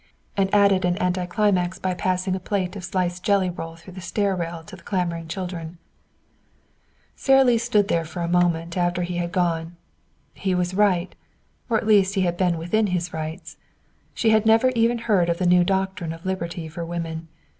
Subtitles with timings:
[0.35, 4.35] And added an anticlimax by passing a plate of sliced jelly roll through the stair
[4.35, 5.77] rail to the clamoring children.
[7.15, 9.75] Sara Lee stood there for a moment after he had gone.
[10.33, 11.13] He was right,
[11.69, 13.57] or at least he had been within his rights.
[14.15, 17.27] She had never even heard of the new doctrine of liberty for women.